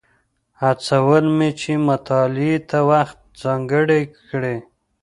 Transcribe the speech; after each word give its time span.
هڅول 0.61 1.25
مې 1.37 1.49
چې 1.59 1.71
مطالعې 1.89 2.55
ته 2.69 2.79
وخت 2.91 3.17
ځانګړی 3.41 4.01
کړي. 4.29 4.57